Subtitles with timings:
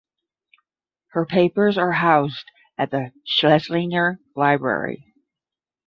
[1.09, 5.13] Her papers are housed at the Schlesinger Library.